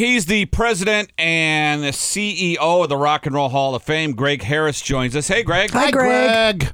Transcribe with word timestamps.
He's 0.00 0.24
the 0.24 0.46
president 0.46 1.12
and 1.18 1.82
the 1.82 1.88
CEO 1.88 2.56
of 2.58 2.88
the 2.88 2.96
Rock 2.96 3.26
and 3.26 3.34
Roll 3.34 3.50
Hall 3.50 3.74
of 3.74 3.82
Fame. 3.82 4.12
Greg 4.12 4.42
Harris 4.42 4.80
joins 4.80 5.14
us. 5.14 5.28
Hey, 5.28 5.42
Greg. 5.42 5.72
Hi, 5.72 5.90
Greg. 5.90 6.72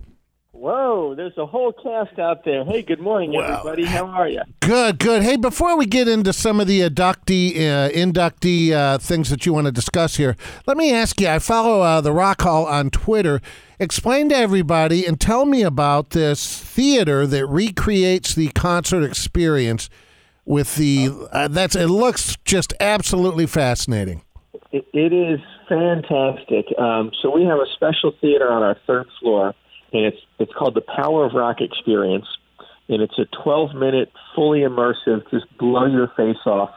Whoa, 0.52 1.12
there's 1.17 1.36
a 1.36 1.44
whole 1.44 1.73
cast 1.73 2.20
out 2.20 2.44
there. 2.44 2.65
Hey, 2.65 2.83
good 2.83 3.00
morning, 3.00 3.34
everybody. 3.34 3.84
How 3.84 4.07
are 4.07 4.28
you? 4.28 4.42
Good, 4.60 5.00
good. 5.00 5.25
Hey, 5.25 5.36
before 5.36 5.76
we 5.76 5.86
get 5.86 6.07
into 6.07 6.33
some 6.33 6.60
of 6.60 6.68
the 6.68 6.83
inductee, 6.83 7.57
uh, 7.57 7.91
inductee 7.91 8.70
uh, 8.70 8.98
things 8.98 9.29
that 9.31 9.45
you 9.45 9.53
want 9.53 9.67
to 9.67 9.73
discuss 9.73 10.19
here, 10.19 10.37
let 10.69 10.77
me 10.77 10.93
ask 10.93 11.21
you. 11.21 11.27
I 11.27 11.41
follow 11.41 11.81
uh, 11.81 12.01
the 12.01 12.13
Rock 12.13 12.43
Hall 12.43 12.65
on 12.65 12.91
Twitter. 12.91 13.41
Explain 13.81 14.29
to 14.29 14.37
everybody 14.37 15.05
and 15.05 15.21
tell 15.21 15.47
me 15.47 15.63
about 15.63 16.11
this 16.11 16.61
theater 16.61 17.27
that 17.27 17.45
recreates 17.49 18.37
the 18.37 18.51
concert 18.51 19.03
experience 19.03 19.91
with 20.47 20.77
the. 20.77 21.11
Uh, 21.31 21.49
that's 21.49 21.77
it. 21.77 21.89
Looks 21.89 22.37
just 22.45 22.73
absolutely 22.81 23.47
fascinating. 23.47 24.23
It, 24.73 24.87
it 24.95 25.12
is 25.12 25.41
fantastic. 25.69 26.66
Um, 26.79 27.11
so 27.20 27.30
we 27.30 27.45
have 27.45 27.59
a 27.59 27.66
special 27.75 28.12
theater 28.20 28.51
on 28.51 28.62
our 28.62 28.77
third 28.87 29.06
floor, 29.20 29.55
and 29.93 30.06
it's 30.06 30.19
it's 30.39 30.53
called 30.55 30.75
the 30.75 30.83
Power 30.97 31.27
of 31.27 31.34
Rock 31.34 31.61
Experience, 31.61 32.27
and 32.89 33.03
it's 33.03 33.19
a 33.19 33.27
12 33.43 33.75
minute, 33.75 34.11
fully 34.34 34.61
immersive, 34.61 35.29
just 35.30 35.47
blow 35.59 35.87
your 35.87 36.09
face 36.17 36.45
off 36.47 36.70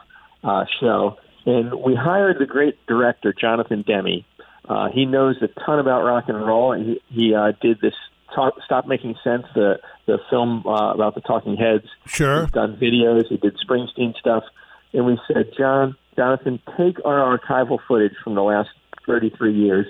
uh, 0.44 0.64
show. 0.80 1.16
And 1.46 1.74
we 1.82 1.94
hired 1.94 2.38
the 2.38 2.46
great 2.46 2.76
director 2.86 3.32
Jonathan 3.32 3.82
Demme. 3.86 4.24
Uh, 4.68 4.88
he 4.92 5.04
knows 5.06 5.36
a 5.42 5.48
ton 5.64 5.78
about 5.78 6.04
rock 6.04 6.24
and 6.28 6.36
roll. 6.36 6.74
He, 6.74 7.00
he 7.08 7.34
uh, 7.34 7.52
did 7.60 7.80
this 7.80 7.94
Talk, 8.34 8.54
Stop 8.64 8.86
Making 8.86 9.16
Sense, 9.22 9.46
the 9.54 9.78
the 10.06 10.18
film 10.28 10.64
uh, 10.66 10.92
about 10.94 11.14
the 11.14 11.20
Talking 11.20 11.56
Heads. 11.56 11.86
Sure. 12.06 12.42
He's 12.42 12.50
done 12.52 12.76
videos. 12.76 13.26
He 13.28 13.36
did 13.36 13.56
Springsteen 13.58 14.16
stuff, 14.18 14.44
and 14.92 15.06
we 15.06 15.18
said, 15.28 15.50
John, 15.56 15.96
Jonathan, 16.16 16.60
take 16.76 16.96
our 17.04 17.38
archival 17.38 17.78
footage 17.86 18.14
from 18.24 18.34
the 18.34 18.42
last 18.42 18.70
33 19.06 19.54
years 19.54 19.86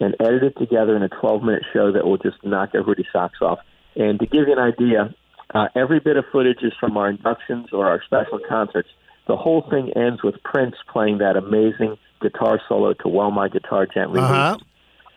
and 0.00 0.14
edit 0.20 0.42
it 0.42 0.58
together 0.58 0.96
in 0.96 1.02
a 1.02 1.08
12 1.08 1.42
minute 1.42 1.62
show 1.72 1.92
that 1.92 2.04
will 2.04 2.18
just 2.18 2.36
knock 2.44 2.70
everybody's 2.74 3.06
socks 3.12 3.38
off. 3.40 3.60
And 3.96 4.18
to 4.20 4.26
give 4.26 4.48
you 4.48 4.52
an 4.52 4.58
idea, 4.58 5.14
uh, 5.54 5.68
every 5.76 6.00
bit 6.00 6.16
of 6.16 6.24
footage 6.32 6.62
is 6.62 6.72
from 6.80 6.96
our 6.96 7.08
inductions 7.08 7.68
or 7.72 7.86
our 7.86 8.02
special 8.04 8.40
concerts. 8.48 8.88
The 9.28 9.36
whole 9.36 9.62
thing 9.70 9.92
ends 9.94 10.22
with 10.22 10.42
Prince 10.42 10.74
playing 10.92 11.18
that 11.18 11.36
amazing 11.36 11.96
guitar 12.20 12.60
solo 12.68 12.92
to 12.94 13.08
While 13.08 13.30
My 13.30 13.48
Guitar 13.48 13.86
Gently 13.86 14.20
Uh-huh. 14.20 14.58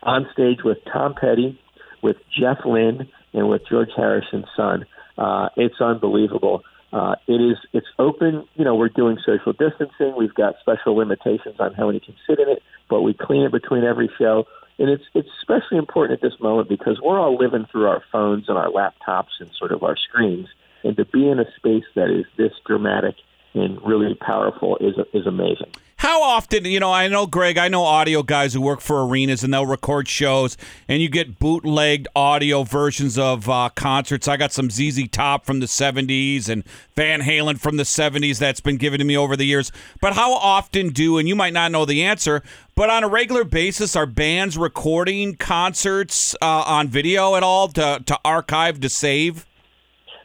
On 0.02 0.26
stage 0.32 0.58
with 0.64 0.78
Tom 0.92 1.14
Petty, 1.14 1.60
with 2.06 2.16
Jeff 2.30 2.58
Lynne, 2.64 3.08
and 3.32 3.48
with 3.50 3.62
George 3.68 3.90
Harrison's 3.96 4.46
son. 4.56 4.86
Uh, 5.18 5.48
it's 5.56 5.80
unbelievable. 5.80 6.62
Uh, 6.92 7.16
it 7.26 7.40
is. 7.40 7.56
It's 7.72 7.88
open. 7.98 8.46
You 8.54 8.64
know, 8.64 8.76
we're 8.76 8.88
doing 8.88 9.18
social 9.26 9.52
distancing. 9.52 10.14
We've 10.16 10.32
got 10.32 10.54
special 10.60 10.94
limitations 10.94 11.56
on 11.58 11.74
how 11.74 11.88
many 11.88 11.98
can 11.98 12.14
sit 12.26 12.38
in 12.38 12.48
it, 12.48 12.62
but 12.88 13.02
we 13.02 13.12
clean 13.12 13.42
it 13.42 13.50
between 13.50 13.82
every 13.82 14.08
show. 14.16 14.46
And 14.78 14.88
it's 14.88 15.02
it's 15.14 15.28
especially 15.40 15.78
important 15.78 16.22
at 16.22 16.22
this 16.22 16.38
moment 16.40 16.68
because 16.68 17.00
we're 17.02 17.18
all 17.18 17.36
living 17.36 17.66
through 17.72 17.88
our 17.88 18.04
phones 18.12 18.48
and 18.48 18.56
our 18.56 18.68
laptops 18.68 19.40
and 19.40 19.50
sort 19.58 19.72
of 19.72 19.82
our 19.82 19.96
screens, 19.96 20.46
and 20.84 20.96
to 20.96 21.04
be 21.04 21.28
in 21.28 21.40
a 21.40 21.46
space 21.56 21.88
that 21.96 22.08
is 22.08 22.24
this 22.36 22.52
dramatic 22.64 23.16
and 23.54 23.82
really 23.84 24.14
powerful 24.14 24.76
is 24.76 24.94
is 25.12 25.26
amazing. 25.26 25.72
How 26.06 26.22
often, 26.22 26.64
you 26.66 26.78
know, 26.78 26.92
I 26.92 27.08
know, 27.08 27.26
Greg, 27.26 27.58
I 27.58 27.66
know 27.66 27.82
audio 27.82 28.22
guys 28.22 28.54
who 28.54 28.60
work 28.60 28.80
for 28.80 29.04
arenas 29.04 29.42
and 29.42 29.52
they'll 29.52 29.66
record 29.66 30.06
shows 30.06 30.56
and 30.86 31.02
you 31.02 31.08
get 31.08 31.40
bootlegged 31.40 32.06
audio 32.14 32.62
versions 32.62 33.18
of 33.18 33.50
uh, 33.50 33.70
concerts. 33.74 34.28
I 34.28 34.36
got 34.36 34.52
some 34.52 34.70
ZZ 34.70 35.08
Top 35.08 35.44
from 35.44 35.58
the 35.58 35.66
70s 35.66 36.48
and 36.48 36.62
Van 36.94 37.22
Halen 37.22 37.58
from 37.58 37.76
the 37.76 37.82
70s 37.82 38.38
that's 38.38 38.60
been 38.60 38.76
given 38.76 39.00
to 39.00 39.04
me 39.04 39.16
over 39.16 39.36
the 39.36 39.46
years. 39.46 39.72
But 40.00 40.12
how 40.12 40.32
often 40.34 40.90
do, 40.90 41.18
and 41.18 41.26
you 41.26 41.34
might 41.34 41.52
not 41.52 41.72
know 41.72 41.84
the 41.84 42.04
answer, 42.04 42.40
but 42.76 42.88
on 42.88 43.02
a 43.02 43.08
regular 43.08 43.42
basis, 43.42 43.96
are 43.96 44.06
bands 44.06 44.56
recording 44.56 45.34
concerts 45.34 46.36
uh, 46.40 46.46
on 46.46 46.86
video 46.86 47.34
at 47.34 47.42
all 47.42 47.66
to, 47.66 48.00
to 48.06 48.16
archive, 48.24 48.78
to 48.78 48.88
save? 48.88 49.44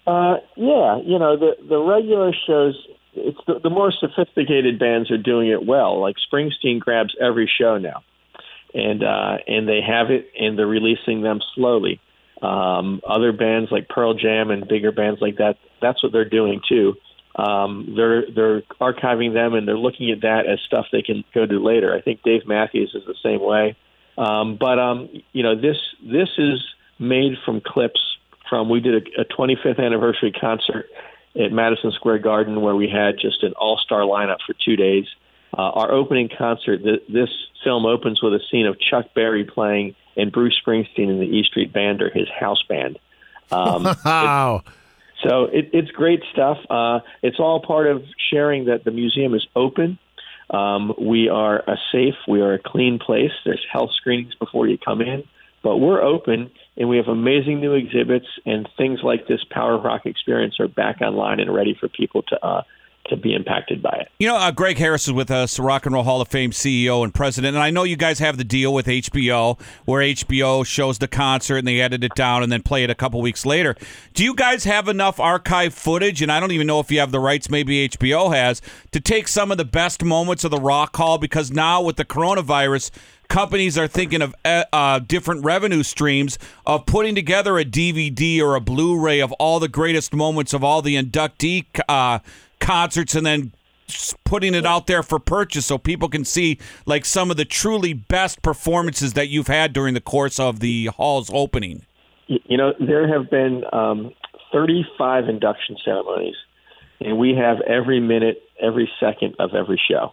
Uh, 0.05 0.35
yeah, 0.55 0.99
you 1.03 1.17
know 1.17 1.37
the 1.37 1.55
the 1.69 1.79
regular 1.79 2.33
shows. 2.47 2.75
It's 3.13 3.37
the, 3.45 3.59
the 3.59 3.69
more 3.69 3.91
sophisticated 3.91 4.79
bands 4.79 5.11
are 5.11 5.17
doing 5.17 5.49
it 5.49 5.65
well. 5.65 5.99
Like 5.99 6.15
Springsteen 6.31 6.79
grabs 6.79 7.15
every 7.19 7.49
show 7.59 7.77
now, 7.77 8.03
and 8.73 9.03
uh, 9.03 9.37
and 9.47 9.67
they 9.67 9.81
have 9.81 10.11
it, 10.11 10.31
and 10.39 10.57
they're 10.57 10.67
releasing 10.67 11.21
them 11.21 11.41
slowly. 11.55 11.99
Um, 12.41 13.01
other 13.07 13.31
bands 13.31 13.71
like 13.71 13.87
Pearl 13.89 14.13
Jam 14.13 14.49
and 14.49 14.67
bigger 14.67 14.91
bands 14.91 15.21
like 15.21 15.37
that, 15.37 15.57
that's 15.81 16.01
what 16.01 16.11
they're 16.11 16.27
doing 16.27 16.61
too. 16.67 16.95
Um, 17.35 17.93
they're 17.95 18.23
they're 18.33 18.61
archiving 18.79 19.33
them, 19.33 19.53
and 19.53 19.67
they're 19.67 19.77
looking 19.77 20.11
at 20.11 20.21
that 20.21 20.45
as 20.47 20.59
stuff 20.65 20.85
they 20.91 21.01
can 21.01 21.23
go 21.33 21.45
to 21.45 21.63
later. 21.63 21.95
I 21.95 22.01
think 22.01 22.23
Dave 22.23 22.47
Matthews 22.47 22.93
is 22.95 23.03
the 23.05 23.15
same 23.23 23.41
way. 23.41 23.75
Um, 24.17 24.57
but 24.59 24.79
um, 24.79 25.09
you 25.33 25.43
know, 25.43 25.55
this 25.55 25.77
this 26.03 26.29
is 26.37 26.63
made 26.99 27.33
from 27.45 27.61
clips 27.61 27.99
from. 28.49 28.69
We 28.69 28.79
did 28.79 29.07
a, 29.17 29.21
a 29.21 29.25
25th 29.25 29.79
anniversary 29.79 30.31
concert 30.31 30.87
at 31.39 31.51
Madison 31.51 31.91
Square 31.91 32.19
Garden 32.19 32.61
where 32.61 32.75
we 32.75 32.89
had 32.89 33.15
just 33.19 33.43
an 33.43 33.53
all-star 33.53 34.01
lineup 34.01 34.37
for 34.45 34.53
two 34.53 34.75
days. 34.75 35.05
Uh, 35.57 35.61
our 35.61 35.91
opening 35.91 36.29
concert, 36.35 36.81
th- 36.83 37.03
this 37.09 37.29
film 37.63 37.85
opens 37.85 38.21
with 38.21 38.33
a 38.33 38.39
scene 38.49 38.65
of 38.65 38.79
Chuck 38.79 39.07
Berry 39.13 39.43
playing 39.43 39.95
and 40.15 40.31
Bruce 40.31 40.59
Springsteen 40.65 41.09
and 41.09 41.21
the 41.21 41.25
E 41.25 41.43
Street 41.43 41.71
Band 41.73 42.01
or 42.01 42.09
his 42.09 42.27
house 42.29 42.63
band. 42.67 42.99
Um, 43.51 43.83
Wow. 44.05 44.63
so 45.23 45.45
it, 45.45 45.69
it's 45.73 45.91
great 45.91 46.21
stuff. 46.31 46.57
Uh, 46.69 46.99
it's 47.21 47.39
all 47.39 47.61
part 47.61 47.87
of 47.87 48.03
sharing 48.29 48.65
that 48.65 48.83
the 48.83 48.91
museum 48.91 49.33
is 49.33 49.45
open. 49.55 49.97
Um, 50.49 50.93
we 50.99 51.29
are 51.29 51.59
a 51.59 51.77
safe, 51.93 52.15
we 52.27 52.41
are 52.41 52.53
a 52.53 52.59
clean 52.59 52.99
place. 52.99 53.31
There's 53.45 53.65
health 53.71 53.91
screenings 53.95 54.35
before 54.35 54.67
you 54.67 54.77
come 54.77 55.01
in, 55.01 55.23
but 55.63 55.77
we're 55.77 56.01
open 56.01 56.51
and 56.77 56.89
we 56.89 56.97
have 56.97 57.07
amazing 57.07 57.59
new 57.59 57.73
exhibits 57.73 58.27
and 58.45 58.67
things 58.77 58.99
like 59.03 59.27
this 59.27 59.43
Power 59.49 59.77
Rock 59.77 60.05
experience 60.05 60.59
are 60.59 60.67
back 60.67 61.01
online 61.01 61.39
and 61.39 61.53
ready 61.53 61.75
for 61.79 61.87
people 61.87 62.23
to 62.23 62.45
uh, 62.45 62.63
to 63.05 63.17
be 63.17 63.33
impacted 63.33 63.81
by 63.81 63.97
it. 63.99 64.09
You 64.19 64.27
know, 64.27 64.37
uh, 64.37 64.51
Greg 64.51 64.77
Harris 64.77 65.07
is 65.07 65.13
with 65.13 65.31
us, 65.31 65.59
Rock 65.59 65.85
and 65.85 65.93
Roll 65.93 66.03
Hall 66.03 66.21
of 66.21 66.27
Fame 66.27 66.51
CEO 66.51 67.03
and 67.03 67.13
president. 67.13 67.55
And 67.55 67.63
I 67.63 67.69
know 67.69 67.83
you 67.83 67.97
guys 67.97 68.19
have 68.19 68.37
the 68.37 68.43
deal 68.43 68.73
with 68.73 68.85
HBO 68.85 69.59
where 69.85 70.01
HBO 70.01 70.65
shows 70.65 70.99
the 70.99 71.07
concert 71.07 71.57
and 71.57 71.67
they 71.67 71.81
edit 71.81 72.03
it 72.03 72.13
down 72.15 72.43
and 72.43 72.51
then 72.51 72.61
play 72.61 72.83
it 72.83 72.89
a 72.89 72.95
couple 72.95 73.19
weeks 73.21 73.45
later. 73.45 73.75
Do 74.13 74.23
you 74.23 74.35
guys 74.35 74.63
have 74.65 74.87
enough 74.87 75.19
archive 75.19 75.73
footage? 75.73 76.21
And 76.21 76.31
I 76.31 76.39
don't 76.39 76.51
even 76.51 76.67
know 76.67 76.79
if 76.79 76.91
you 76.91 76.99
have 76.99 77.11
the 77.11 77.19
rights, 77.19 77.49
maybe 77.49 77.87
HBO 77.89 78.33
has, 78.33 78.61
to 78.91 78.99
take 78.99 79.27
some 79.27 79.51
of 79.51 79.57
the 79.57 79.65
best 79.65 80.03
moments 80.03 80.43
of 80.43 80.51
the 80.51 80.59
Rock 80.59 80.95
Hall 80.95 81.17
because 81.17 81.51
now 81.51 81.81
with 81.81 81.95
the 81.95 82.05
coronavirus, 82.05 82.91
companies 83.31 83.77
are 83.77 83.87
thinking 83.87 84.21
of 84.21 84.35
uh, 84.43 84.65
uh, 84.73 84.99
different 84.99 85.45
revenue 85.45 85.83
streams 85.83 86.37
of 86.65 86.85
putting 86.85 87.15
together 87.15 87.57
a 87.57 87.63
DVD 87.63 88.41
or 88.41 88.55
a 88.55 88.59
Blu-ray 88.59 89.21
of 89.21 89.31
all 89.33 89.57
the 89.59 89.69
greatest 89.69 90.13
moments 90.13 90.53
of 90.53 90.65
all 90.65 90.81
the 90.81 91.01
inductee 91.01 91.65
uh, 91.87 92.19
concerts, 92.59 93.15
and 93.15 93.25
then 93.25 93.53
putting 94.25 94.53
it 94.53 94.65
out 94.65 94.87
there 94.87 95.01
for 95.01 95.17
purchase 95.17 95.65
so 95.65 95.77
people 95.77 96.09
can 96.09 96.25
see 96.25 96.59
like 96.85 97.05
some 97.05 97.31
of 97.31 97.37
the 97.37 97.45
truly 97.45 97.93
best 97.93 98.41
performances 98.41 99.13
that 99.13 99.29
you've 99.29 99.47
had 99.47 99.71
during 99.71 99.93
the 99.93 100.01
course 100.01 100.37
of 100.37 100.59
the 100.59 100.87
hall's 100.97 101.29
opening. 101.33 101.85
You 102.27 102.57
know, 102.57 102.73
there 102.79 103.07
have 103.07 103.29
been 103.29 103.63
um, 103.71 104.11
35 104.51 105.29
induction 105.29 105.77
ceremonies, 105.85 106.35
and 106.99 107.17
we 107.17 107.35
have 107.35 107.61
every 107.61 108.01
minute, 108.01 108.41
every 108.61 108.89
second 108.99 109.35
of 109.39 109.55
every 109.55 109.81
show. 109.89 110.11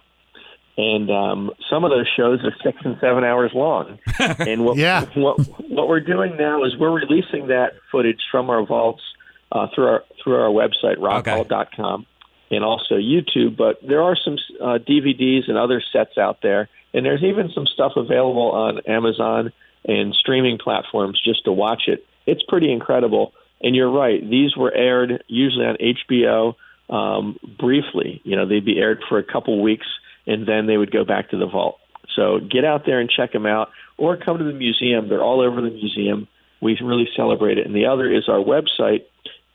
And 0.78 1.10
um, 1.10 1.50
some 1.68 1.82
of 1.84 1.90
those 1.90 2.06
shows 2.16 2.38
are 2.44 2.54
six 2.62 2.78
and 2.84 2.96
seven 3.00 3.24
hours 3.24 3.50
long. 3.52 3.98
and 4.20 4.64
what, 4.64 4.76
Yeah. 4.76 5.06
what 5.14 5.38
what 5.68 5.88
we're 5.88 5.98
doing 6.00 6.36
now 6.36 6.62
is 6.64 6.76
we're 6.78 6.92
releasing 6.92 7.48
that 7.48 7.72
footage 7.90 8.20
from 8.30 8.48
our 8.48 8.64
vaults 8.64 9.02
uh, 9.50 9.66
through 9.74 9.88
our 9.88 10.04
through 10.22 10.36
our 10.36 10.48
website 10.50 10.98
rockhall.com 10.98 12.06
and 12.52 12.64
also 12.64 12.94
YouTube. 12.94 13.56
But 13.56 13.80
there 13.86 14.02
are 14.02 14.16
some 14.16 14.36
uh, 14.60 14.78
DVDs 14.78 15.48
and 15.48 15.58
other 15.58 15.82
sets 15.92 16.16
out 16.16 16.42
there, 16.42 16.68
and 16.94 17.04
there's 17.04 17.24
even 17.24 17.50
some 17.52 17.66
stuff 17.66 17.92
available 17.96 18.52
on 18.52 18.78
Amazon 18.86 19.52
and 19.84 20.14
streaming 20.14 20.58
platforms 20.58 21.20
just 21.24 21.44
to 21.46 21.52
watch 21.52 21.82
it. 21.88 22.06
It's 22.26 22.42
pretty 22.46 22.70
incredible. 22.72 23.32
And 23.60 23.74
you're 23.74 23.90
right; 23.90 24.20
these 24.30 24.56
were 24.56 24.72
aired 24.72 25.24
usually 25.26 25.66
on 25.66 25.76
HBO 25.76 26.54
um, 26.88 27.36
briefly. 27.58 28.20
You 28.22 28.36
know, 28.36 28.46
they'd 28.46 28.64
be 28.64 28.78
aired 28.78 29.02
for 29.08 29.18
a 29.18 29.24
couple 29.24 29.60
weeks, 29.60 29.86
and 30.28 30.46
then 30.46 30.66
they 30.66 30.76
would 30.76 30.92
go 30.92 31.04
back 31.04 31.30
to 31.30 31.36
the 31.36 31.46
vault. 31.46 31.78
So 32.14 32.38
get 32.38 32.64
out 32.64 32.84
there 32.86 33.00
and 33.00 33.10
check 33.10 33.32
them 33.32 33.46
out, 33.46 33.70
or 33.96 34.16
come 34.16 34.38
to 34.38 34.44
the 34.44 34.52
museum. 34.52 35.08
They're 35.08 35.22
all 35.22 35.40
over 35.40 35.60
the 35.60 35.70
museum. 35.70 36.28
We 36.60 36.78
really 36.82 37.08
celebrate 37.16 37.58
it. 37.58 37.66
And 37.66 37.74
the 37.74 37.86
other 37.86 38.12
is 38.12 38.28
our 38.28 38.38
website. 38.38 39.04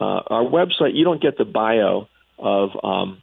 Uh, 0.01 0.21
our 0.27 0.43
website, 0.43 0.95
you 0.95 1.03
don't 1.03 1.21
get 1.21 1.37
the 1.37 1.45
bio 1.45 2.07
of 2.39 2.71
um, 2.83 3.21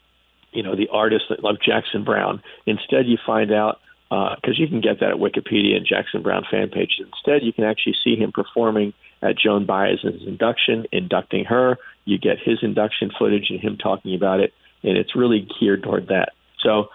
you 0.52 0.62
know 0.62 0.76
the 0.76 0.88
artist 0.88 1.24
that 1.30 1.42
loved 1.42 1.62
Jackson 1.64 2.04
Browne. 2.04 2.42
Instead, 2.66 3.06
you 3.06 3.18
find 3.26 3.52
out 3.52 3.80
because 4.08 4.58
you 4.58 4.66
can 4.66 4.80
get 4.80 5.00
that 5.00 5.10
at 5.10 5.16
Wikipedia 5.16 5.76
and 5.76 5.86
Jackson 5.86 6.22
Browne 6.22 6.44
fan 6.50 6.68
page. 6.68 6.98
Instead, 6.98 7.42
you 7.42 7.52
can 7.52 7.64
actually 7.64 7.94
see 8.02 8.16
him 8.16 8.32
performing 8.32 8.92
at 9.22 9.38
Joan 9.38 9.66
Baez's 9.66 10.26
induction, 10.26 10.86
inducting 10.90 11.44
her. 11.44 11.78
You 12.04 12.18
get 12.18 12.38
his 12.38 12.58
induction 12.62 13.10
footage 13.16 13.50
and 13.50 13.60
him 13.60 13.76
talking 13.76 14.14
about 14.14 14.40
it, 14.40 14.52
and 14.82 14.96
it's 14.96 15.14
really 15.14 15.46
geared 15.60 15.82
toward 15.82 16.08
that. 16.08 16.30
So 16.58 16.88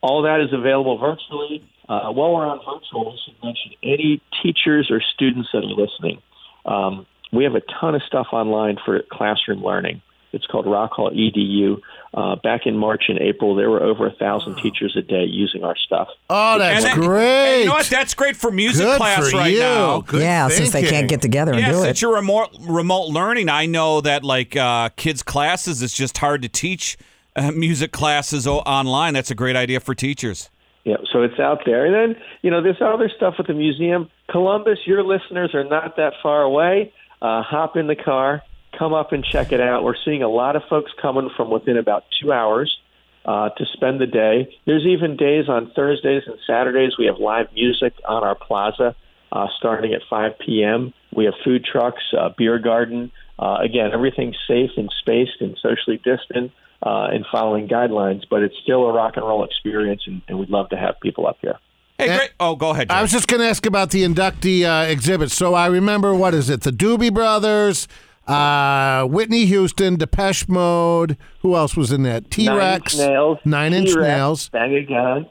all 0.00 0.22
that 0.22 0.40
is 0.40 0.52
available 0.52 0.98
virtually. 0.98 1.64
Uh, 1.88 2.10
while 2.12 2.32
we're 2.32 2.46
on 2.46 2.58
virtual, 2.58 3.12
we 3.12 3.18
should 3.24 3.42
mention 3.44 3.72
any 3.82 4.22
teachers 4.42 4.90
or 4.90 5.00
students 5.14 5.48
that 5.52 5.58
are 5.58 5.66
listening. 5.66 6.22
Um, 6.64 7.06
we 7.32 7.44
have 7.44 7.54
a 7.54 7.60
ton 7.80 7.94
of 7.94 8.02
stuff 8.02 8.28
online 8.32 8.76
for 8.84 9.02
classroom 9.10 9.62
learning. 9.64 10.00
It's 10.32 10.46
called 10.46 10.66
Rock 10.66 10.92
Hall 10.92 11.10
EDU. 11.10 11.78
Uh, 12.14 12.36
back 12.36 12.62
in 12.64 12.76
March 12.78 13.04
and 13.08 13.18
April, 13.18 13.54
there 13.54 13.68
were 13.68 13.82
over 13.82 14.06
a 14.06 14.12
thousand 14.12 14.56
teachers 14.56 14.96
a 14.96 15.02
day 15.02 15.24
using 15.24 15.62
our 15.62 15.76
stuff. 15.76 16.08
Oh, 16.30 16.58
that's 16.58 16.84
And 16.86 17.02
that- 17.02 17.06
great. 17.06 17.52
and 17.52 17.60
you 17.60 17.66
know 17.66 17.72
what? 17.74 17.86
That's 17.86 18.14
great 18.14 18.36
for 18.36 18.50
music 18.50 18.86
Good 18.86 18.96
class 18.96 19.30
for 19.30 19.36
right 19.36 19.52
you. 19.52 19.58
now. 19.60 20.00
Good 20.00 20.22
yeah, 20.22 20.48
since 20.48 20.70
they 20.70 20.84
can't 20.88 21.08
get 21.08 21.20
together 21.20 21.52
and 21.52 21.60
Yeah, 21.60 21.72
do 21.72 21.80
since 21.82 21.98
it. 21.98 22.02
you're 22.02 22.14
remote 22.14 22.48
remote 22.60 23.08
learning, 23.08 23.50
I 23.50 23.66
know 23.66 24.00
that 24.02 24.24
like 24.24 24.56
uh, 24.56 24.88
kids' 24.96 25.22
classes, 25.22 25.82
it's 25.82 25.94
just 25.94 26.16
hard 26.16 26.40
to 26.42 26.48
teach 26.48 26.96
music 27.54 27.92
classes 27.92 28.46
online. 28.46 29.14
That's 29.14 29.30
a 29.30 29.34
great 29.34 29.56
idea 29.56 29.80
for 29.80 29.94
teachers. 29.94 30.50
Yeah, 30.84 30.96
so 31.12 31.22
it's 31.22 31.38
out 31.38 31.60
there. 31.64 31.86
And 31.86 31.94
then, 31.94 32.22
you 32.42 32.50
know, 32.50 32.62
there's 32.62 32.80
other 32.80 33.10
stuff 33.14 33.34
with 33.38 33.46
the 33.46 33.54
museum. 33.54 34.10
Columbus, 34.28 34.78
your 34.84 35.04
listeners 35.04 35.54
are 35.54 35.64
not 35.64 35.96
that 35.96 36.14
far 36.22 36.42
away. 36.42 36.92
Uh, 37.20 37.42
hop 37.42 37.76
in 37.76 37.86
the 37.86 37.94
car, 37.94 38.42
come 38.76 38.92
up 38.92 39.12
and 39.12 39.24
check 39.24 39.52
it 39.52 39.60
out. 39.60 39.84
We're 39.84 39.94
seeing 40.04 40.24
a 40.24 40.28
lot 40.28 40.56
of 40.56 40.62
folks 40.68 40.90
coming 41.00 41.30
from 41.36 41.50
within 41.50 41.76
about 41.76 42.04
two 42.20 42.32
hours 42.32 42.76
uh, 43.24 43.50
to 43.50 43.64
spend 43.72 44.00
the 44.00 44.06
day. 44.06 44.56
There's 44.66 44.84
even 44.84 45.16
days 45.16 45.48
on 45.48 45.70
Thursdays 45.76 46.24
and 46.26 46.36
Saturdays 46.46 46.98
we 46.98 47.06
have 47.06 47.18
live 47.18 47.46
music 47.54 47.94
on 48.08 48.24
our 48.24 48.34
plaza 48.34 48.96
uh, 49.30 49.46
starting 49.56 49.94
at 49.94 50.02
5 50.10 50.32
p.m. 50.44 50.92
We 51.14 51.24
have 51.26 51.34
food 51.44 51.64
trucks, 51.64 52.02
uh, 52.18 52.30
beer 52.36 52.58
garden. 52.58 53.12
Uh, 53.42 53.56
again, 53.68 53.90
everything's 53.92 54.36
safe 54.46 54.70
and 54.76 54.88
spaced 55.00 55.40
and 55.40 55.58
socially 55.60 55.98
distant 56.10 56.52
uh, 56.88 57.08
and 57.14 57.24
following 57.32 57.66
guidelines, 57.66 58.22
but 58.30 58.40
it's 58.42 58.54
still 58.62 58.82
a 58.88 58.92
rock 58.92 59.14
and 59.16 59.26
roll 59.26 59.44
experience, 59.44 60.02
and, 60.06 60.22
and 60.28 60.38
we'd 60.38 60.48
love 60.48 60.68
to 60.68 60.76
have 60.76 60.94
people 61.02 61.26
up 61.26 61.38
here. 61.40 61.58
Hey, 61.98 62.06
great. 62.16 62.30
Oh, 62.38 62.54
go 62.54 62.70
ahead. 62.70 62.90
I 62.90 63.02
was 63.02 63.10
just 63.10 63.26
going 63.26 63.40
to 63.40 63.48
ask 63.48 63.66
about 63.66 63.90
the 63.90 64.02
inductee 64.04 64.62
uh, 64.64 64.88
exhibit. 64.88 65.30
So 65.30 65.54
I 65.54 65.66
remember, 65.66 66.14
what 66.14 66.34
is 66.34 66.50
it? 66.50 66.60
The 66.60 66.70
Doobie 66.70 67.12
Brothers, 67.12 67.88
uh, 68.26 69.06
Whitney 69.06 69.44
Houston, 69.46 69.96
Depeche 69.96 70.48
Mode. 70.48 71.16
Who 71.40 71.56
else 71.56 71.76
was 71.76 71.90
in 71.90 72.04
that? 72.04 72.30
T 72.30 72.46
Nine 72.46 72.56
Rex. 72.58 72.94
Inch 72.94 73.08
Nails, 73.08 73.38
Nine 73.44 73.72
Inch 73.72 73.88
T-Rex, 73.90 74.06
Nails. 74.06 74.48
Bang 74.50 74.74
a 74.74 74.84
Gun, 74.84 75.26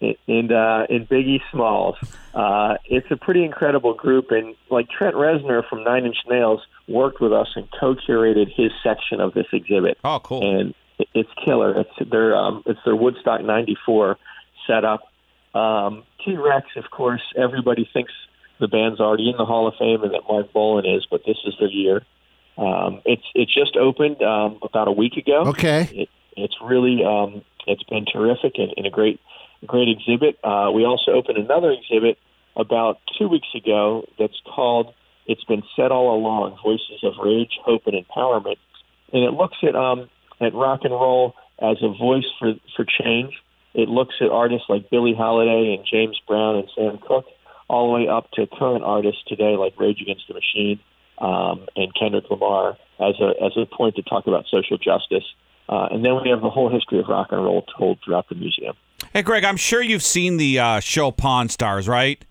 and 0.00 0.52
uh, 0.52 0.86
and 0.88 1.08
Biggie 1.08 1.40
Smalls. 1.50 1.96
Uh, 2.34 2.74
it's 2.86 3.10
a 3.10 3.16
pretty 3.16 3.44
incredible 3.44 3.94
group, 3.94 4.30
and 4.30 4.54
like 4.70 4.88
Trent 4.88 5.14
Reznor 5.14 5.68
from 5.68 5.84
Nine 5.84 6.04
Inch 6.04 6.18
Nails 6.28 6.60
worked 6.88 7.20
with 7.20 7.32
us 7.32 7.48
and 7.56 7.68
co-curated 7.78 8.52
his 8.54 8.72
section 8.82 9.20
of 9.20 9.34
this 9.34 9.46
exhibit. 9.52 9.98
Oh, 10.04 10.20
cool. 10.20 10.42
And 10.42 10.74
it's 11.14 11.30
killer. 11.44 11.80
It's 11.80 12.10
their 12.10 12.36
um, 12.36 12.62
it's 12.66 12.80
their 12.84 12.96
Woodstock 12.96 13.42
'94 13.42 14.18
setup. 14.66 15.00
Um, 15.54 16.04
T 16.24 16.36
Rex, 16.36 16.66
of 16.76 16.90
course, 16.90 17.22
everybody 17.36 17.88
thinks 17.92 18.12
the 18.60 18.68
band's 18.68 19.00
already 19.00 19.28
in 19.28 19.36
the 19.36 19.44
Hall 19.44 19.66
of 19.66 19.74
Fame 19.78 20.02
and 20.02 20.14
that 20.14 20.22
Marc 20.28 20.52
Bolan 20.52 20.86
is, 20.86 21.06
but 21.10 21.22
this 21.26 21.36
is 21.44 21.54
their 21.58 21.68
year. 21.68 22.02
Um, 22.56 23.00
it's 23.04 23.24
it 23.34 23.48
just 23.48 23.76
opened 23.76 24.22
um, 24.22 24.58
about 24.62 24.88
a 24.88 24.92
week 24.92 25.16
ago. 25.16 25.44
Okay. 25.46 25.88
It, 25.92 26.08
it's 26.36 26.54
really 26.62 27.04
um, 27.04 27.42
it's 27.66 27.82
been 27.84 28.04
terrific 28.06 28.54
and, 28.56 28.72
and 28.76 28.86
a 28.86 28.90
great 28.90 29.20
great 29.66 29.88
exhibit. 29.88 30.38
Uh, 30.44 30.70
we 30.74 30.84
also 30.84 31.12
opened 31.12 31.38
another 31.38 31.72
exhibit 31.72 32.18
about 32.56 32.98
two 33.18 33.28
weeks 33.28 33.48
ago 33.54 34.06
that's 34.18 34.40
called 34.54 34.94
"It's 35.26 35.44
Been 35.44 35.62
Said 35.76 35.92
All 35.92 36.16
Along: 36.16 36.58
Voices 36.62 37.02
of 37.02 37.14
Rage, 37.22 37.58
Hope, 37.64 37.82
and 37.86 37.94
Empowerment," 37.94 38.58
and 39.12 39.24
it 39.24 39.32
looks 39.32 39.56
at 39.62 39.74
um, 39.74 40.08
at 40.40 40.54
rock 40.54 40.80
and 40.84 40.92
roll 40.92 41.34
as 41.60 41.78
a 41.82 41.88
voice 41.88 42.26
for 42.38 42.54
for 42.76 42.84
change. 42.84 43.34
It 43.74 43.88
looks 43.88 44.14
at 44.20 44.30
artists 44.30 44.66
like 44.68 44.90
Billie 44.90 45.14
Holiday 45.14 45.74
and 45.74 45.86
James 45.90 46.20
Brown 46.26 46.56
and 46.56 46.68
Sam 46.74 46.98
Cooke, 46.98 47.26
all 47.68 47.86
the 47.86 47.92
way 47.94 48.08
up 48.08 48.30
to 48.32 48.46
current 48.46 48.84
artists 48.84 49.22
today 49.26 49.56
like 49.56 49.78
Rage 49.78 50.00
Against 50.02 50.28
the 50.28 50.34
Machine 50.34 50.78
um, 51.18 51.66
and 51.74 51.94
Kendrick 51.94 52.24
Lamar 52.30 52.76
as 53.00 53.14
a 53.20 53.32
as 53.42 53.52
a 53.56 53.64
point 53.64 53.96
to 53.96 54.02
talk 54.02 54.26
about 54.26 54.44
social 54.50 54.76
justice. 54.76 55.24
Uh, 55.68 55.88
and 55.90 56.04
then 56.04 56.20
we 56.22 56.28
have 56.28 56.42
the 56.42 56.50
whole 56.50 56.68
history 56.68 56.98
of 56.98 57.06
rock 57.08 57.28
and 57.30 57.42
roll 57.42 57.64
told 57.78 57.98
throughout 58.04 58.28
the 58.28 58.34
museum. 58.34 58.74
Hey, 59.12 59.22
Greg, 59.22 59.44
I'm 59.44 59.56
sure 59.56 59.82
you've 59.82 60.02
seen 60.02 60.38
the 60.38 60.58
uh, 60.58 60.80
show 60.80 61.10
Pawn 61.10 61.48
Stars, 61.48 61.86
right? 61.88 62.24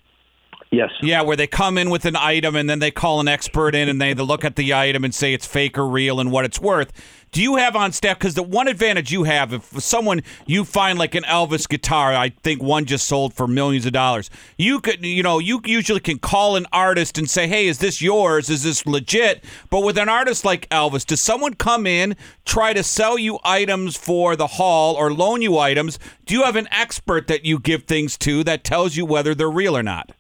Yes. 0.72 0.90
Yeah, 1.02 1.22
where 1.22 1.36
they 1.36 1.48
come 1.48 1.78
in 1.78 1.90
with 1.90 2.06
an 2.06 2.16
item 2.16 2.56
and 2.56 2.70
then 2.70 2.80
they 2.80 2.92
call 2.92 3.20
an 3.20 3.28
expert 3.28 3.76
in 3.76 3.90
and 3.90 4.02
they 4.02 4.14
look 4.14 4.46
at 4.46 4.56
the 4.56 4.74
item 4.74 5.04
and 5.04 5.14
say 5.14 5.34
it's 5.34 5.46
fake 5.46 5.78
or 5.78 5.86
real 5.86 6.18
and 6.22 6.32
what 6.32 6.46
it's 6.46 6.62
worth. 6.62 6.94
Do 7.34 7.42
you 7.42 7.58
have 7.58 7.76
on 7.76 7.92
staff? 7.92 8.20
Because 8.20 8.36
the 8.36 8.44
one 8.44 8.70
advantage 8.70 9.12
you 9.12 9.24
have, 9.24 9.52
if 9.52 9.82
someone 9.82 10.24
you 10.46 10.64
find 10.64 10.98
like 10.98 11.14
an 11.14 11.24
Elvis 11.24 11.68
guitar, 11.68 12.14
I 12.14 12.30
think 12.30 12.64
one 12.64 12.86
just 12.86 13.06
sold 13.06 13.34
for 13.34 13.48
millions 13.48 13.86
of 13.86 13.92
dollars. 13.92 14.30
You 14.58 14.80
could, 14.80 15.06
you 15.06 15.24
know, 15.24 15.40
you 15.40 15.62
usually 15.66 16.00
can 16.00 16.20
call 16.20 16.56
an 16.56 16.66
artist 16.72 17.18
and 17.18 17.30
say, 17.30 17.48
"Hey, 17.48 17.68
is 17.68 17.80
this 17.80 18.02
yours? 18.02 18.50
Is 18.50 18.64
this 18.64 18.86
legit?" 18.86 19.44
But 19.70 19.82
with 19.82 19.98
an 19.98 20.08
artist 20.10 20.46
like 20.46 20.70
Elvis, 20.70 21.06
does 21.06 21.22
someone 21.22 21.54
come 21.54 21.86
in 21.86 22.16
try 22.46 22.74
to 22.74 22.84
sell 22.84 23.18
you 23.18 23.40
items 23.44 23.98
for 23.98 24.38
the 24.38 24.48
hall 24.48 24.96
or 24.96 25.14
loan 25.14 25.42
you 25.42 25.58
items? 25.58 26.00
Do 26.26 26.34
you 26.34 26.44
have 26.44 26.56
an 26.56 26.68
expert 26.72 27.28
that 27.28 27.46
you 27.46 27.60
give 27.60 27.84
things 27.84 28.18
to 28.20 28.44
that 28.46 28.64
tells 28.64 28.96
you 28.96 29.06
whether 29.06 29.36
they're 29.36 29.50
real 29.50 29.76
or 29.78 29.84
not? 29.84 30.12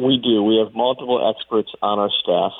We 0.00 0.16
do. 0.18 0.42
We 0.42 0.56
have 0.64 0.74
multiple 0.74 1.20
experts 1.28 1.70
on 1.82 1.98
our 1.98 2.10
staff, 2.22 2.52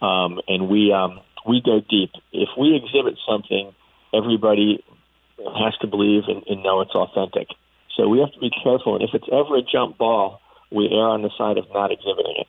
um, 0.00 0.40
and 0.48 0.68
we 0.68 0.92
um, 0.92 1.20
we 1.46 1.62
go 1.64 1.80
deep. 1.80 2.10
If 2.32 2.48
we 2.58 2.74
exhibit 2.74 3.18
something, 3.28 3.72
everybody 4.12 4.84
has 5.38 5.76
to 5.80 5.86
believe 5.86 6.24
and, 6.28 6.42
and 6.48 6.62
know 6.62 6.80
it's 6.80 6.94
authentic. 6.94 7.48
So 7.96 8.08
we 8.08 8.20
have 8.20 8.32
to 8.32 8.40
be 8.40 8.50
careful. 8.50 8.96
And 8.96 9.04
if 9.04 9.10
it's 9.14 9.28
ever 9.30 9.56
a 9.56 9.62
jump 9.62 9.98
ball, 9.98 10.40
we 10.70 10.86
err 10.90 11.08
on 11.08 11.22
the 11.22 11.30
side 11.36 11.58
of 11.58 11.66
not 11.72 11.92
exhibiting 11.92 12.36
it. 12.38 12.46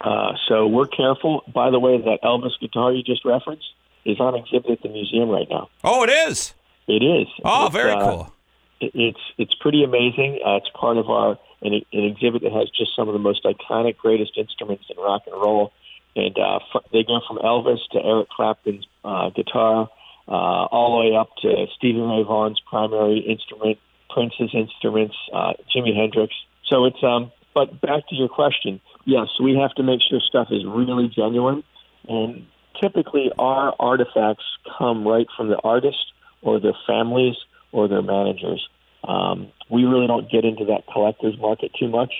Uh, 0.00 0.32
so 0.48 0.66
we're 0.66 0.86
careful. 0.86 1.42
By 1.52 1.70
the 1.70 1.78
way, 1.78 1.98
that 1.98 2.18
Elvis 2.22 2.58
guitar 2.60 2.92
you 2.92 3.02
just 3.02 3.24
referenced 3.24 3.66
is 4.04 4.20
on 4.20 4.34
exhibit 4.34 4.70
at 4.70 4.82
the 4.82 4.88
museum 4.88 5.28
right 5.30 5.46
now. 5.48 5.68
Oh, 5.82 6.02
it 6.04 6.10
is. 6.10 6.52
It 6.86 7.02
is. 7.02 7.26
Oh, 7.44 7.66
It's, 7.66 7.74
very 7.74 7.92
uh, 7.92 8.04
cool. 8.04 8.32
it's 8.80 9.20
it's 9.38 9.54
pretty 9.54 9.82
amazing. 9.82 10.40
Uh, 10.44 10.56
it's 10.56 10.68
part 10.74 10.98
of 10.98 11.08
our 11.10 11.38
an, 11.62 11.72
an 11.92 12.04
exhibit 12.04 12.42
that 12.42 12.52
has 12.52 12.68
just 12.70 12.94
some 12.96 13.08
of 13.08 13.12
the 13.12 13.18
most 13.18 13.44
iconic, 13.44 13.96
greatest 13.96 14.32
instruments 14.36 14.84
in 14.90 14.96
rock 15.02 15.22
and 15.26 15.34
roll, 15.34 15.72
and 16.14 16.36
uh, 16.38 16.60
f- 16.74 16.84
they 16.92 17.02
go 17.02 17.20
from 17.26 17.38
Elvis 17.38 17.78
to 17.92 17.98
Eric 18.02 18.28
Clapton's 18.30 18.86
uh, 19.04 19.30
guitar, 19.30 19.88
uh, 20.28 20.30
all 20.30 20.98
the 20.98 21.08
way 21.08 21.16
up 21.16 21.30
to 21.42 21.66
Stevie 21.76 22.00
Ray 22.00 22.22
Vaughan's 22.22 22.60
primary 22.68 23.18
instrument, 23.20 23.78
Prince's 24.10 24.50
instruments, 24.54 25.16
uh, 25.32 25.52
Jimi 25.74 25.94
Hendrix. 25.94 26.34
So 26.66 26.84
it's 26.86 27.02
um. 27.02 27.32
But 27.54 27.80
back 27.80 28.06
to 28.08 28.14
your 28.14 28.28
question, 28.28 28.82
yes, 29.06 29.28
we 29.42 29.56
have 29.56 29.72
to 29.76 29.82
make 29.82 30.00
sure 30.06 30.20
stuff 30.20 30.48
is 30.50 30.62
really 30.66 31.08
genuine, 31.08 31.64
and 32.06 32.46
typically 32.82 33.32
our 33.38 33.74
artifacts 33.80 34.44
come 34.78 35.08
right 35.08 35.26
from 35.34 35.48
the 35.48 35.56
artist 35.64 36.12
or 36.42 36.60
their 36.60 36.76
families 36.86 37.34
or 37.72 37.88
their 37.88 38.02
managers. 38.02 38.68
Um, 39.06 39.52
we 39.70 39.84
really 39.84 40.06
don't 40.06 40.30
get 40.30 40.44
into 40.44 40.66
that 40.66 40.86
collector's 40.92 41.38
market 41.38 41.72
too 41.78 41.88
much, 41.88 42.12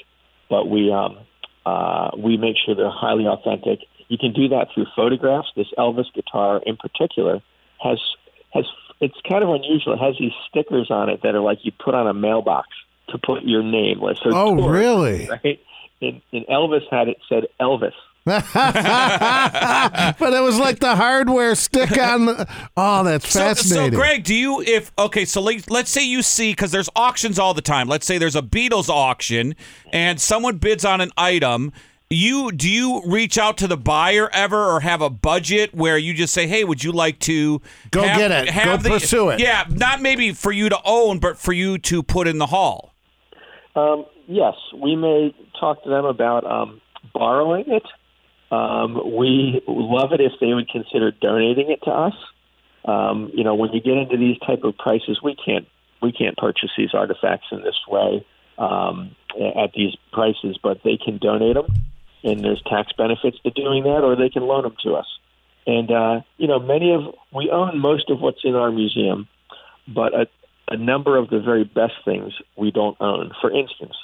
but 0.49 0.69
we 0.69 0.93
um, 0.93 1.19
uh, 1.65 2.11
we 2.17 2.37
make 2.37 2.57
sure 2.65 2.75
they're 2.75 2.91
highly 2.91 3.27
authentic. 3.27 3.81
You 4.09 4.19
can 4.19 4.33
do 4.33 4.49
that 4.49 4.69
through 4.73 4.87
photographs. 4.95 5.49
This 5.57 5.67
Elvis 5.77 6.13
guitar, 6.15 6.61
in 6.65 6.77
particular, 6.77 7.43
has 7.83 7.99
has 8.55 8.65
it's 9.01 9.17
kind 9.29 9.43
of 9.43 9.51
unusual. 9.51 9.95
It 9.95 9.99
has 9.99 10.17
these 10.19 10.33
stickers 10.49 10.91
on 10.91 11.09
it 11.09 11.23
that 11.23 11.35
are 11.35 11.41
like 11.41 11.59
you 11.63 11.73
put 11.73 11.95
on 11.95 12.07
a 12.07 12.15
mailbox 12.15 12.69
to 13.09 13.19
put 13.19 13.43
your 13.43 13.63
name. 13.63 14.01
Like 14.01 14.17
so. 14.19 14.31
Oh, 14.31 14.57
Taurus, 14.57 14.71
really? 14.71 15.29
Right. 15.45 15.61
And, 16.03 16.21
and 16.31 16.47
Elvis 16.47 16.83
had 16.91 17.09
it 17.09 17.17
said 17.29 17.45
Elvis. 17.59 17.95
but 20.19 20.33
it 20.33 20.43
was 20.43 20.59
like 20.59 20.81
the 20.81 20.97
hardware 20.97 21.55
stick 21.55 21.97
on. 21.97 22.27
The, 22.27 22.49
oh, 22.77 23.05
that's 23.05 23.29
So, 23.29 23.39
fascinating. 23.41 23.93
so, 23.93 23.97
Greg, 23.99 24.25
do 24.25 24.35
you 24.35 24.61
if 24.63 24.91
okay? 24.99 25.25
So 25.25 25.41
let, 25.41 25.71
let's 25.71 25.91
say 25.91 26.05
you 26.05 26.23
see 26.23 26.51
because 26.53 26.73
there's 26.73 26.89
auctions 26.97 27.39
all 27.39 27.55
the 27.55 27.63
time. 27.63 27.87
Let's 27.89 28.05
say 28.07 28.19
there's 28.19 28.35
a 28.37 28.43
Beatles 28.43 28.89
auction 28.89 29.55
and 29.93 30.21
someone 30.21 30.57
bids 30.59 30.85
on 30.85 31.01
an 31.01 31.11
item. 31.17 31.73
You 32.11 32.51
do 32.53 32.69
you 32.69 33.03
reach 33.07 33.39
out 33.39 33.57
to 33.59 33.67
the 33.69 33.77
buyer 33.77 34.29
ever, 34.33 34.57
or 34.65 34.81
have 34.81 35.03
a 35.03 35.11
budget 35.11 35.73
where 35.75 35.97
you 35.99 36.13
just 36.15 36.33
say, 36.35 36.47
"Hey, 36.49 36.63
would 36.65 36.83
you 36.85 36.93
like 36.93 37.19
to 37.21 37.61
Go 37.91 38.03
have- 38.03 38.19
get 38.19 38.31
it. 38.33 38.49
have 38.51 38.83
Go 38.85 38.91
pursue 38.91 39.29
it." 39.31 39.41
Yeah, 39.41 39.65
not 39.71 40.01
maybe 40.03 40.33
for 40.33 40.51
you 40.53 40.69
to 40.69 40.79
own, 40.85 41.19
but 41.19 41.37
for 41.39 41.53
you 41.53 41.79
to 41.79 42.03
put 42.05 42.27
in 42.29 42.39
the 42.39 42.47
hall. 42.47 42.93
Um, 43.75 44.05
yes, 44.29 44.55
we 44.81 44.95
may 44.97 45.35
talk 45.59 45.83
to 45.83 45.89
them 45.91 46.05
about 46.05 46.45
um, 46.49 46.81
borrowing 47.13 47.65
it. 47.67 47.83
Um, 48.51 49.17
we 49.17 49.61
love 49.67 50.13
it 50.13 50.21
if 50.21 50.33
they 50.41 50.55
would 50.55 50.69
consider 50.69 51.11
donating 51.11 51.71
it 51.71 51.83
to 51.85 51.91
us. 51.91 52.15
Um, 52.85 53.31
you 53.35 53.43
know, 53.43 53.55
when 53.55 53.73
you 53.73 53.81
get 53.81 53.97
into 53.97 54.17
these 54.17 54.39
type 54.39 54.63
of 54.63 54.77
prices, 54.79 55.21
we 55.23 55.35
can't 55.35 55.67
we 56.01 56.13
can't 56.13 56.37
purchase 56.37 56.71
these 56.77 56.95
artifacts 56.95 57.47
in 57.51 57.63
this 57.63 57.81
way 57.89 58.25
um, 58.59 59.17
at 59.35 59.73
these 59.75 59.97
prices, 60.13 60.59
but 60.63 60.83
they 60.85 60.97
can 60.97 61.19
donate 61.19 61.55
them, 61.55 61.67
and 62.23 62.45
there's 62.45 62.63
tax 62.63 62.93
benefits 62.97 63.39
to 63.41 63.51
doing 63.51 63.83
that, 63.85 64.05
or 64.05 64.15
they 64.15 64.29
can 64.29 64.43
loan 64.43 64.63
them 64.63 64.77
to 64.85 64.95
us. 64.95 65.07
And 65.67 65.91
uh, 65.91 66.21
you 66.37 66.47
know, 66.47 66.61
many 66.61 66.95
of 66.95 67.15
we 67.35 67.51
own 67.51 67.79
most 67.81 68.09
of 68.11 68.21
what's 68.21 68.45
in 68.45 68.55
our 68.55 68.71
museum, 68.71 69.27
but 69.89 70.15
a, 70.15 70.27
a 70.69 70.77
number 70.77 71.17
of 71.17 71.29
the 71.29 71.41
very 71.41 71.65
best 71.65 71.95
things 72.05 72.35
we 72.57 72.71
don't 72.71 72.97
own. 73.01 73.33
For 73.41 73.51
instance, 73.51 73.97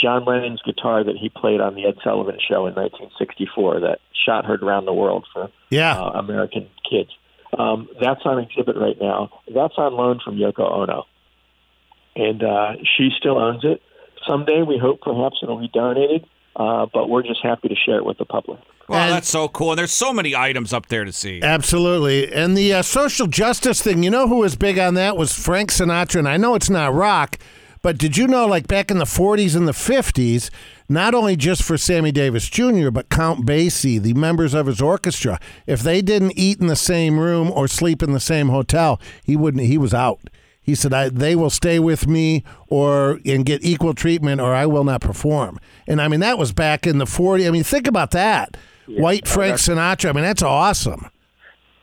John 0.00 0.24
Lennon's 0.24 0.62
guitar 0.62 1.04
that 1.04 1.16
he 1.16 1.28
played 1.28 1.60
on 1.60 1.74
the 1.74 1.86
Ed 1.86 1.94
Sullivan 2.02 2.38
Show 2.46 2.66
in 2.66 2.74
1964 2.74 3.80
that 3.80 3.98
shot 4.24 4.44
heard 4.44 4.62
around 4.62 4.86
the 4.86 4.94
world 4.94 5.26
for 5.32 5.50
yeah. 5.70 6.00
uh, 6.00 6.10
American 6.18 6.68
kids. 6.88 7.10
Um, 7.58 7.88
that's 8.00 8.20
on 8.24 8.38
exhibit 8.38 8.76
right 8.76 8.96
now. 9.00 9.30
That's 9.52 9.74
on 9.76 9.94
loan 9.94 10.20
from 10.24 10.36
Yoko 10.36 10.70
Ono, 10.70 11.04
and 12.14 12.42
uh, 12.42 12.72
she 12.96 13.10
still 13.18 13.38
owns 13.38 13.64
it. 13.64 13.82
Someday, 14.26 14.62
we 14.62 14.78
hope 14.78 15.00
perhaps 15.00 15.38
it'll 15.42 15.58
be 15.58 15.70
donated, 15.72 16.26
uh, 16.54 16.86
but 16.92 17.08
we're 17.08 17.22
just 17.22 17.40
happy 17.42 17.68
to 17.68 17.74
share 17.74 17.96
it 17.96 18.04
with 18.04 18.18
the 18.18 18.24
public. 18.24 18.60
Well, 18.88 19.00
And- 19.00 19.12
that's 19.12 19.28
so 19.28 19.48
cool. 19.48 19.70
And 19.70 19.78
there's 19.78 19.92
so 19.92 20.12
many 20.12 20.34
items 20.34 20.72
up 20.72 20.86
there 20.86 21.04
to 21.04 21.12
see. 21.12 21.40
Absolutely. 21.42 22.32
And 22.32 22.56
the 22.56 22.74
uh, 22.74 22.82
social 22.82 23.26
justice 23.28 23.80
thing, 23.80 24.02
you 24.02 24.10
know 24.10 24.26
who 24.28 24.38
was 24.38 24.56
big 24.56 24.78
on 24.78 24.94
that 24.94 25.16
was 25.16 25.32
Frank 25.32 25.70
Sinatra. 25.70 26.18
And 26.18 26.28
I 26.28 26.36
know 26.36 26.54
it's 26.56 26.68
not 26.70 26.92
rock, 26.92 27.38
but 27.82 27.96
did 27.96 28.16
you 28.16 28.26
know, 28.26 28.46
like 28.46 28.66
back 28.66 28.90
in 28.90 28.98
the 28.98 29.04
40s 29.04 29.56
and 29.56 29.66
the 29.66 29.72
50s, 29.72 30.50
not 30.88 31.14
only 31.14 31.36
just 31.36 31.62
for 31.62 31.78
Sammy 31.78 32.12
Davis 32.12 32.48
Jr., 32.48 32.90
but 32.90 33.08
Count 33.08 33.46
Basie, 33.46 34.00
the 34.00 34.14
members 34.14 34.52
of 34.52 34.66
his 34.66 34.82
orchestra, 34.82 35.38
if 35.66 35.80
they 35.80 36.02
didn't 36.02 36.32
eat 36.36 36.60
in 36.60 36.66
the 36.66 36.76
same 36.76 37.18
room 37.18 37.50
or 37.50 37.66
sleep 37.68 38.02
in 38.02 38.12
the 38.12 38.20
same 38.20 38.48
hotel, 38.48 39.00
he 39.24 39.36
wouldn't, 39.36 39.64
he 39.64 39.78
was 39.78 39.94
out. 39.94 40.20
He 40.62 40.74
said, 40.74 40.92
I, 40.92 41.08
"They 41.08 41.34
will 41.34 41.50
stay 41.50 41.78
with 41.78 42.06
me, 42.06 42.44
or 42.68 43.18
and 43.24 43.44
get 43.44 43.64
equal 43.64 43.94
treatment, 43.94 44.40
or 44.40 44.54
I 44.54 44.66
will 44.66 44.84
not 44.84 45.00
perform." 45.00 45.58
And 45.88 46.00
I 46.00 46.06
mean, 46.06 46.20
that 46.20 46.38
was 46.38 46.52
back 46.52 46.86
in 46.86 46.98
the 46.98 47.06
40s. 47.06 47.48
I 47.48 47.50
mean, 47.50 47.64
think 47.64 47.88
about 47.88 48.10
that. 48.12 48.56
White 48.86 49.26
Frank 49.26 49.56
Sinatra. 49.56 50.10
I 50.10 50.12
mean, 50.12 50.22
that's 50.22 50.42
awesome. 50.42 51.10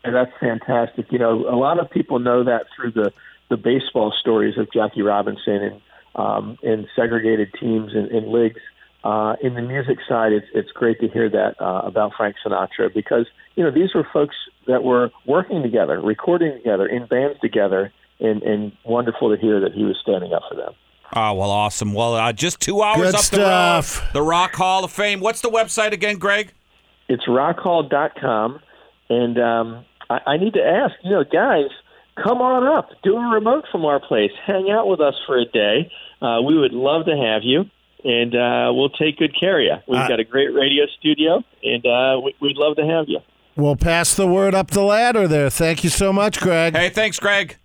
And 0.03 0.15
that's 0.15 0.31
fantastic. 0.39 1.11
You 1.11 1.19
know, 1.19 1.49
a 1.49 1.57
lot 1.57 1.79
of 1.79 1.89
people 1.89 2.19
know 2.19 2.43
that 2.43 2.67
through 2.75 2.91
the 2.91 3.11
the 3.49 3.57
baseball 3.57 4.13
stories 4.19 4.57
of 4.57 4.71
Jackie 4.71 5.01
Robinson 5.01 5.55
and 5.55 5.81
um, 6.17 6.57
and 6.63 6.87
segregated 6.95 7.53
teams 7.59 7.93
and, 7.93 8.09
and 8.11 8.31
leagues. 8.31 8.61
Uh, 9.03 9.35
in 9.41 9.53
the 9.53 9.61
music 9.61 9.99
side, 10.09 10.33
it's 10.33 10.47
it's 10.53 10.71
great 10.71 10.99
to 10.99 11.07
hear 11.07 11.29
that 11.29 11.55
uh, 11.61 11.81
about 11.85 12.11
Frank 12.17 12.35
Sinatra 12.45 12.93
because 12.93 13.27
you 13.55 13.63
know 13.63 13.71
these 13.71 13.93
were 13.93 14.05
folks 14.11 14.35
that 14.65 14.83
were 14.83 15.11
working 15.25 15.61
together, 15.61 16.01
recording 16.01 16.51
together 16.57 16.85
in 16.87 17.05
bands 17.05 17.39
together, 17.39 17.93
and, 18.19 18.41
and 18.43 18.71
wonderful 18.83 19.33
to 19.33 19.39
hear 19.39 19.61
that 19.61 19.71
he 19.73 19.85
was 19.85 19.97
standing 20.01 20.33
up 20.33 20.41
for 20.49 20.55
them. 20.55 20.73
Oh, 21.15 21.33
well, 21.35 21.51
awesome. 21.51 21.93
Well, 21.93 22.15
uh, 22.15 22.33
just 22.33 22.59
two 22.59 22.81
hours 22.81 22.97
Good 23.11 23.15
up 23.15 23.21
stuff. 23.21 23.95
the 23.95 24.01
road. 24.01 24.13
The 24.13 24.21
Rock 24.23 24.55
Hall 24.55 24.83
of 24.83 24.91
Fame. 24.91 25.21
What's 25.21 25.39
the 25.39 25.49
website 25.49 25.93
again, 25.93 26.17
Greg? 26.17 26.51
It's 27.07 27.25
rockhall.com. 27.27 28.59
And 29.09 29.39
um, 29.39 29.85
I, 30.09 30.19
I 30.27 30.37
need 30.37 30.53
to 30.55 30.63
ask, 30.63 30.95
you 31.03 31.11
know, 31.11 31.23
guys, 31.23 31.69
come 32.23 32.41
on 32.41 32.65
up, 32.77 32.89
do 33.03 33.15
a 33.17 33.27
remote 33.33 33.65
from 33.71 33.85
our 33.85 33.99
place, 33.99 34.31
hang 34.45 34.69
out 34.69 34.87
with 34.87 34.99
us 35.01 35.15
for 35.25 35.37
a 35.37 35.45
day. 35.45 35.91
Uh, 36.21 36.41
we 36.41 36.57
would 36.57 36.73
love 36.73 37.05
to 37.05 37.15
have 37.15 37.43
you, 37.43 37.65
and 38.03 38.35
uh, 38.35 38.71
we'll 38.73 38.89
take 38.89 39.17
good 39.17 39.37
care 39.39 39.59
of 39.59 39.65
you. 39.65 39.75
We've 39.93 40.01
Uh, 40.01 40.07
got 40.07 40.19
a 40.19 40.23
great 40.23 40.53
radio 40.53 40.85
studio, 40.99 41.43
and 41.63 41.85
uh, 41.85 42.19
we, 42.23 42.35
we'd 42.41 42.57
love 42.57 42.75
to 42.77 42.85
have 42.85 43.05
you. 43.07 43.19
We'll 43.55 43.75
pass 43.75 44.13
the 44.15 44.27
word 44.27 44.53
up 44.53 44.71
the 44.71 44.81
ladder 44.83 45.27
there. 45.27 45.49
Thank 45.49 45.83
you 45.83 45.89
so 45.89 46.11
much, 46.11 46.39
Greg. 46.39 46.75
Hey, 46.75 46.89
thanks, 46.89 47.19
Greg. 47.19 47.57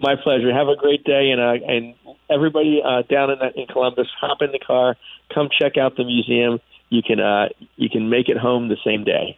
My 0.00 0.14
pleasure. 0.16 0.52
Have 0.52 0.68
a 0.68 0.76
great 0.76 1.04
day, 1.04 1.30
and 1.30 1.40
uh, 1.40 1.66
and 1.66 1.94
everybody 2.28 2.82
uh, 2.84 3.02
down 3.02 3.30
in, 3.30 3.38
in 3.54 3.66
Columbus, 3.66 4.08
hop 4.20 4.42
in 4.42 4.52
the 4.52 4.58
car, 4.58 4.96
come 5.34 5.48
check 5.58 5.76
out 5.78 5.96
the 5.96 6.04
museum. 6.04 6.58
You 6.90 7.02
can 7.02 7.18
uh, 7.18 7.48
you 7.76 7.88
can 7.88 8.10
make 8.10 8.28
it 8.28 8.36
home 8.36 8.68
the 8.68 8.76
same 8.84 9.04
day. 9.04 9.34